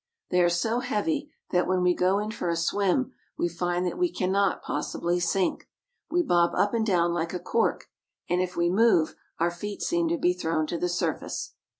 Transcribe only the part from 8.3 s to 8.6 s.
if